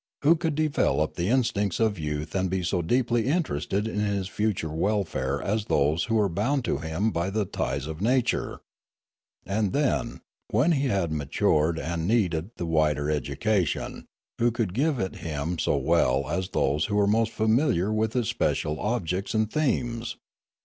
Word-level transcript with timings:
Who 0.23 0.35
could 0.35 0.55
develop 0.55 1.13
the 1.13 1.27
in 1.29 1.43
stincts 1.43 1.79
of 1.79 1.99
youth 1.99 2.33
and 2.33 2.49
be 2.49 2.63
so 2.63 2.81
deeply 2.81 3.27
interested 3.27 3.87
in 3.87 3.99
his 3.99 4.27
future 4.27 4.71
welfare 4.71 5.39
as 5.39 5.65
those 5.65 6.05
who 6.05 6.15
were 6.15 6.27
bound 6.27 6.65
to 6.65 6.79
him 6.79 7.11
by 7.11 7.29
the 7.29 7.45
ties 7.45 7.85
of 7.85 8.01
nature? 8.01 8.61
And 9.45 9.73
then, 9.73 10.21
when 10.49 10.71
he 10.71 10.87
had 10.87 11.11
matured 11.11 11.77
and 11.77 12.07
needed 12.07 12.49
the 12.57 12.65
wider 12.65 13.11
education, 13.11 14.07
who 14.39 14.49
could 14.49 14.73
give 14.73 14.97
it 14.97 15.17
him 15.17 15.59
so 15.59 15.77
well 15.77 16.27
as 16.31 16.49
those 16.49 16.85
who 16.85 16.95
were 16.95 17.05
most 17.05 17.31
familiar 17.31 17.93
with 17.93 18.15
its 18.15 18.27
special 18.29 18.79
objects 18.79 19.35
and 19.35 19.53
themes 19.53 20.17